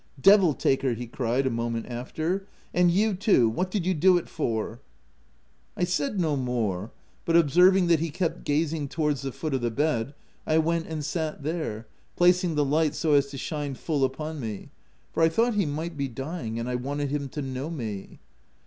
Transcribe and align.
—Devil 0.19 0.55
take 0.55 0.81
her," 0.81 0.93
he 0.95 1.05
cried, 1.05 1.45
a 1.45 1.51
moment 1.51 1.85
after, 1.85 2.47
—"and 2.73 2.89
you 2.89 3.13
too! 3.13 3.47
What 3.47 3.69
did 3.69 3.85
you 3.85 3.93
do 3.93 4.17
it 4.17 4.27
for?" 4.27 4.79
OF 4.79 4.79
WILDPELL 5.75 5.75
HALL,. 5.75 5.75
197 5.75 5.77
I 5.77 5.83
said 6.17 6.19
no 6.19 6.35
more; 6.35 6.91
but 7.23 7.35
observing 7.37 7.85
that 7.85 7.99
he 7.99 8.09
kept 8.09 8.43
gazing 8.43 8.87
towards 8.87 9.21
the 9.21 9.31
foot 9.31 9.53
of 9.53 9.61
the 9.61 9.69
bed, 9.69 10.15
I 10.47 10.57
went 10.57 10.87
and 10.87 11.05
sat 11.05 11.43
there, 11.43 11.85
placing 12.15 12.55
the 12.55 12.65
light 12.65 12.95
so 12.95 13.13
as 13.13 13.27
to 13.27 13.37
shine 13.37 13.75
full 13.75 14.03
upon 14.03 14.39
me; 14.39 14.69
for 15.13 15.21
I 15.21 15.29
thought 15.29 15.53
he 15.53 15.67
might 15.67 15.95
be 15.95 16.07
dying, 16.07 16.57
and 16.57 16.67
I 16.67 16.73
wanted 16.73 17.09
him 17.11 17.29
to 17.29 17.43
know 17.43 17.69
me. 17.69 18.17